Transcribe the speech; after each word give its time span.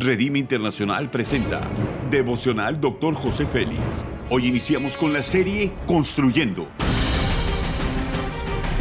Redime 0.00 0.38
Internacional 0.38 1.10
presenta 1.10 1.60
Devocional 2.08 2.80
Dr. 2.80 3.14
José 3.14 3.46
Félix. 3.46 4.06
Hoy 4.30 4.46
iniciamos 4.46 4.96
con 4.96 5.12
la 5.12 5.24
serie 5.24 5.72
Construyendo. 5.88 6.68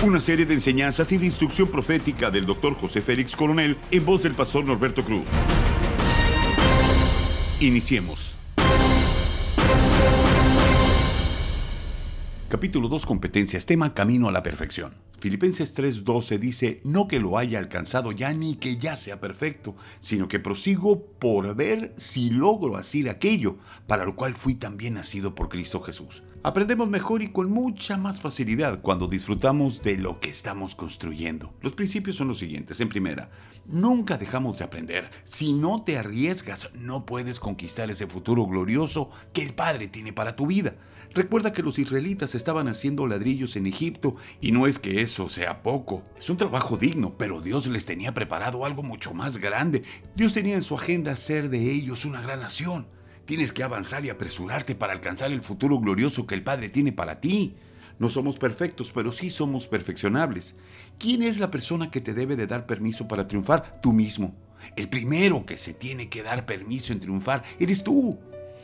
Una 0.05 0.21
serie 0.21 0.45
de 0.45 0.53
enseñanzas 0.53 1.11
y 1.11 1.17
de 1.17 1.25
instrucción 1.25 1.69
profética 1.69 2.29
del 2.29 2.45
Dr. 2.45 2.75
José 2.75 3.01
Félix 3.01 3.35
Coronel 3.35 3.77
en 3.89 4.05
voz 4.05 4.21
del 4.21 4.35
pastor 4.35 4.67
Norberto 4.67 5.03
Cruz. 5.03 5.23
Iniciemos. 7.61 8.35
Capítulo 12.47 12.89
2 12.89 13.07
Competencias, 13.07 13.65
tema 13.65 13.95
Camino 13.95 14.29
a 14.29 14.31
la 14.31 14.43
Perfección. 14.43 15.06
Filipenses 15.19 15.75
3:12 15.75 16.37
dice, 16.37 16.81
no 16.83 17.07
que 17.07 17.19
lo 17.19 17.37
haya 17.37 17.57
alcanzado 17.57 18.11
ya 18.11 18.33
ni 18.33 18.55
que 18.55 18.77
ya 18.77 18.95
sea 18.97 19.19
perfecto, 19.19 19.75
sino 19.99 20.27
que 20.27 20.39
prosigo 20.39 21.05
por 21.19 21.55
ver 21.55 21.95
si 21.97 22.29
logro 22.29 22.77
hacer 22.77 23.09
aquello 23.09 23.57
para 23.87 24.05
lo 24.05 24.15
cual 24.15 24.35
fui 24.35 24.55
también 24.55 24.93
nacido 24.93 25.33
por 25.33 25.49
Cristo 25.49 25.81
Jesús. 25.81 26.23
Aprendemos 26.43 26.87
mejor 26.87 27.23
y 27.23 27.31
con 27.31 27.49
mucha 27.49 27.97
más 27.97 28.21
facilidad 28.21 28.81
cuando 28.81 29.07
disfrutamos 29.07 29.81
de 29.81 29.97
lo 29.97 30.19
que 30.19 30.29
estamos 30.29 30.75
construyendo. 30.75 31.53
Los 31.61 31.73
principios 31.73 32.15
son 32.15 32.27
los 32.27 32.37
siguientes. 32.37 32.79
En 32.79 32.89
primera, 32.89 33.31
nunca 33.65 34.17
dejamos 34.17 34.59
de 34.59 34.65
aprender. 34.65 35.09
Si 35.23 35.53
no 35.53 35.83
te 35.83 35.97
arriesgas, 35.97 36.69
no 36.75 37.05
puedes 37.05 37.39
conquistar 37.39 37.89
ese 37.89 38.05
futuro 38.05 38.45
glorioso 38.45 39.09
que 39.33 39.41
el 39.41 39.55
Padre 39.55 39.87
tiene 39.87 40.13
para 40.13 40.35
tu 40.35 40.45
vida. 40.45 40.75
Recuerda 41.13 41.51
que 41.51 41.63
los 41.63 41.79
israelitas 41.79 42.35
estaban 42.35 42.67
haciendo 42.67 43.07
ladrillos 43.07 43.55
en 43.55 43.65
Egipto 43.65 44.15
y 44.39 44.51
no 44.51 44.67
es 44.67 44.77
que 44.77 45.01
eso 45.07 45.29
sea 45.29 45.63
poco. 45.63 46.03
Es 46.17 46.29
un 46.29 46.35
trabajo 46.35 46.75
digno, 46.75 47.17
pero 47.17 47.39
Dios 47.39 47.65
les 47.67 47.85
tenía 47.85 48.13
preparado 48.13 48.65
algo 48.65 48.83
mucho 48.83 49.13
más 49.13 49.37
grande. 49.37 49.83
Dios 50.15 50.33
tenía 50.33 50.55
en 50.55 50.61
su 50.61 50.75
agenda 50.75 51.13
hacer 51.13 51.49
de 51.49 51.71
ellos 51.71 52.03
una 52.03 52.21
gran 52.21 52.41
nación. 52.41 52.87
Tienes 53.23 53.53
que 53.53 53.63
avanzar 53.63 54.03
y 54.03 54.09
apresurarte 54.09 54.75
para 54.75 54.91
alcanzar 54.91 55.31
el 55.31 55.41
futuro 55.41 55.79
glorioso 55.79 56.27
que 56.27 56.35
el 56.35 56.43
Padre 56.43 56.67
tiene 56.67 56.91
para 56.91 57.21
ti. 57.21 57.55
No 57.99 58.09
somos 58.09 58.37
perfectos, 58.37 58.91
pero 58.93 59.13
sí 59.13 59.31
somos 59.31 59.65
perfeccionables. 59.67 60.57
¿Quién 60.99 61.23
es 61.23 61.39
la 61.39 61.51
persona 61.51 61.89
que 61.89 62.01
te 62.01 62.13
debe 62.13 62.35
de 62.35 62.45
dar 62.45 62.65
permiso 62.65 63.07
para 63.07 63.29
triunfar? 63.29 63.79
Tú 63.81 63.93
mismo. 63.93 64.35
El 64.75 64.89
primero 64.89 65.45
que 65.45 65.55
se 65.55 65.73
tiene 65.73 66.09
que 66.09 66.21
dar 66.21 66.45
permiso 66.45 66.91
en 66.91 66.99
triunfar 66.99 67.43
eres 67.59 67.81
tú. 67.81 68.19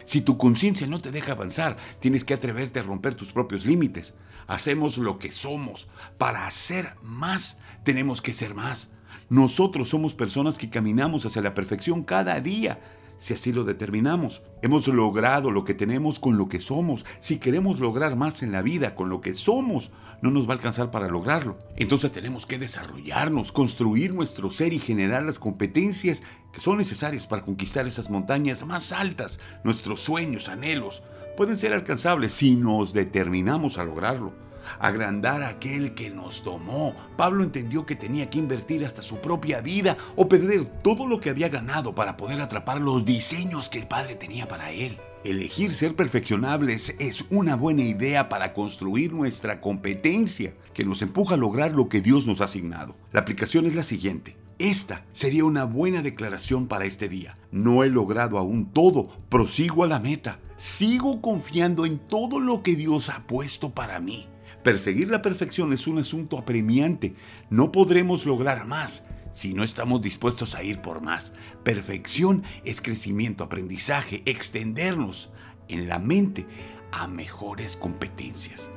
Si 0.05 0.21
tu 0.21 0.37
conciencia 0.37 0.87
no 0.87 0.99
te 0.99 1.11
deja 1.11 1.33
avanzar, 1.33 1.77
tienes 1.99 2.23
que 2.23 2.33
atreverte 2.33 2.79
a 2.79 2.83
romper 2.83 3.15
tus 3.15 3.31
propios 3.31 3.65
límites. 3.65 4.13
Hacemos 4.47 4.97
lo 4.97 5.19
que 5.19 5.31
somos. 5.31 5.87
Para 6.17 6.47
hacer 6.47 6.95
más, 7.01 7.57
tenemos 7.83 8.21
que 8.21 8.33
ser 8.33 8.53
más. 8.53 8.91
Nosotros 9.29 9.89
somos 9.89 10.15
personas 10.15 10.57
que 10.57 10.69
caminamos 10.69 11.25
hacia 11.25 11.41
la 11.41 11.53
perfección 11.53 12.03
cada 12.03 12.39
día 12.39 12.79
si 13.17 13.33
así 13.33 13.51
lo 13.51 13.63
determinamos. 13.63 14.43
Hemos 14.61 14.87
logrado 14.87 15.51
lo 15.51 15.63
que 15.63 15.73
tenemos 15.73 16.19
con 16.19 16.37
lo 16.37 16.49
que 16.49 16.59
somos. 16.59 17.05
Si 17.19 17.37
queremos 17.37 17.79
lograr 17.79 18.15
más 18.15 18.43
en 18.43 18.51
la 18.51 18.61
vida 18.61 18.95
con 18.95 19.09
lo 19.09 19.21
que 19.21 19.33
somos, 19.33 19.91
no 20.21 20.31
nos 20.31 20.47
va 20.47 20.51
a 20.51 20.55
alcanzar 20.55 20.91
para 20.91 21.07
lograrlo. 21.07 21.57
Entonces 21.75 22.11
tenemos 22.11 22.45
que 22.45 22.59
desarrollarnos, 22.59 23.51
construir 23.51 24.13
nuestro 24.13 24.51
ser 24.51 24.73
y 24.73 24.79
generar 24.79 25.23
las 25.23 25.39
competencias 25.39 26.23
que 26.51 26.61
son 26.61 26.77
necesarias 26.77 27.27
para 27.27 27.43
conquistar 27.43 27.87
esas 27.87 28.09
montañas 28.09 28.65
más 28.65 28.91
altas. 28.91 29.39
Nuestros 29.63 29.99
sueños, 29.99 30.49
anhelos, 30.49 31.03
pueden 31.35 31.57
ser 31.57 31.73
alcanzables 31.73 32.31
si 32.31 32.55
nos 32.55 32.93
determinamos 32.93 33.77
a 33.77 33.85
lograrlo 33.85 34.42
agrandar 34.79 35.43
a 35.43 35.49
aquel 35.49 35.93
que 35.93 36.09
nos 36.09 36.43
tomó. 36.43 36.95
Pablo 37.17 37.43
entendió 37.43 37.85
que 37.85 37.95
tenía 37.95 38.29
que 38.29 38.39
invertir 38.39 38.85
hasta 38.85 39.01
su 39.01 39.21
propia 39.21 39.61
vida 39.61 39.97
o 40.15 40.27
perder 40.27 40.65
todo 40.65 41.07
lo 41.07 41.19
que 41.19 41.29
había 41.29 41.49
ganado 41.49 41.95
para 41.95 42.17
poder 42.17 42.41
atrapar 42.41 42.81
los 42.81 43.05
diseños 43.05 43.69
que 43.69 43.79
el 43.79 43.87
Padre 43.87 44.15
tenía 44.15 44.47
para 44.47 44.71
él. 44.71 44.97
Elegir 45.23 45.73
ser 45.75 45.95
perfeccionables 45.95 46.95
es 46.99 47.25
una 47.29 47.55
buena 47.55 47.81
idea 47.81 48.27
para 48.27 48.53
construir 48.53 49.13
nuestra 49.13 49.61
competencia 49.61 50.53
que 50.73 50.83
nos 50.83 51.01
empuja 51.01 51.35
a 51.35 51.37
lograr 51.37 51.71
lo 51.71 51.87
que 51.87 52.01
Dios 52.01 52.27
nos 52.27 52.41
ha 52.41 52.45
asignado. 52.45 52.97
La 53.13 53.21
aplicación 53.21 53.65
es 53.65 53.73
la 53.73 53.83
siguiente. 53.83 54.35
Esta 54.59 55.05
sería 55.11 55.45
una 55.45 55.63
buena 55.63 56.01
declaración 56.01 56.67
para 56.67 56.85
este 56.85 57.09
día. 57.09 57.35
No 57.51 57.83
he 57.83 57.89
logrado 57.89 58.37
aún 58.37 58.71
todo, 58.71 59.09
prosigo 59.29 59.83
a 59.83 59.87
la 59.87 59.99
meta. 59.99 60.39
Sigo 60.57 61.21
confiando 61.21 61.85
en 61.85 61.99
todo 61.99 62.39
lo 62.39 62.61
que 62.61 62.75
Dios 62.75 63.09
ha 63.09 63.25
puesto 63.25 63.71
para 63.71 63.99
mí. 63.99 64.27
Perseguir 64.61 65.09
la 65.09 65.21
perfección 65.21 65.73
es 65.73 65.87
un 65.87 65.99
asunto 65.99 66.37
apremiante. 66.37 67.13
No 67.49 67.71
podremos 67.71 68.25
lograr 68.25 68.65
más 68.65 69.03
si 69.31 69.53
no 69.53 69.63
estamos 69.63 70.01
dispuestos 70.01 70.55
a 70.55 70.63
ir 70.63 70.81
por 70.81 71.01
más. 71.01 71.33
Perfección 71.63 72.43
es 72.63 72.81
crecimiento, 72.81 73.43
aprendizaje, 73.43 74.21
extendernos 74.25 75.31
en 75.67 75.87
la 75.89 75.99
mente 75.99 76.45
a 76.91 77.07
mejores 77.07 77.75
competencias. 77.75 78.69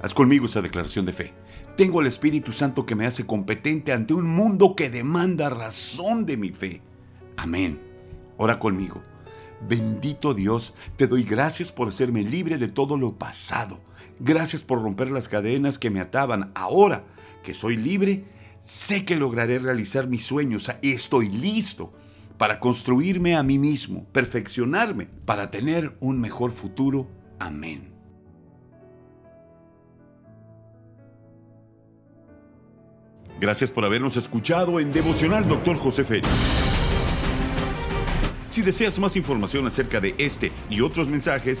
Haz 0.00 0.14
conmigo 0.14 0.46
esa 0.46 0.62
declaración 0.62 1.06
de 1.06 1.12
fe. 1.12 1.32
Tengo 1.76 2.00
el 2.00 2.06
Espíritu 2.06 2.52
Santo 2.52 2.86
que 2.86 2.94
me 2.94 3.06
hace 3.06 3.26
competente 3.26 3.92
ante 3.92 4.14
un 4.14 4.26
mundo 4.26 4.76
que 4.76 4.90
demanda 4.90 5.50
razón 5.50 6.24
de 6.24 6.36
mi 6.36 6.50
fe. 6.50 6.80
Amén. 7.36 7.80
Ora 8.36 8.58
conmigo. 8.58 9.02
Bendito 9.68 10.34
Dios, 10.34 10.74
te 10.96 11.06
doy 11.06 11.24
gracias 11.24 11.72
por 11.72 11.88
hacerme 11.88 12.22
libre 12.22 12.58
de 12.58 12.68
todo 12.68 12.96
lo 12.96 13.18
pasado. 13.18 13.80
Gracias 14.20 14.62
por 14.62 14.82
romper 14.82 15.10
las 15.10 15.28
cadenas 15.28 15.78
que 15.78 15.90
me 15.90 16.00
ataban. 16.00 16.52
Ahora 16.54 17.04
que 17.42 17.54
soy 17.54 17.76
libre, 17.76 18.24
sé 18.60 19.04
que 19.04 19.16
lograré 19.16 19.58
realizar 19.58 20.08
mis 20.08 20.24
sueños 20.24 20.70
estoy 20.82 21.28
listo 21.28 21.92
para 22.38 22.58
construirme 22.58 23.36
a 23.36 23.42
mí 23.42 23.58
mismo, 23.58 24.04
perfeccionarme, 24.12 25.08
para 25.24 25.50
tener 25.50 25.96
un 26.00 26.20
mejor 26.20 26.50
futuro. 26.50 27.08
Amén. 27.38 27.92
Gracias 33.40 33.70
por 33.70 33.84
habernos 33.84 34.16
escuchado 34.16 34.80
en 34.80 34.92
Devocional 34.92 35.46
Dr. 35.48 35.76
José 35.76 36.04
Félix. 36.04 36.28
Si 38.48 38.62
deseas 38.62 38.98
más 39.00 39.16
información 39.16 39.66
acerca 39.66 40.00
de 40.00 40.14
este 40.16 40.52
y 40.70 40.80
otros 40.80 41.08
mensajes, 41.08 41.60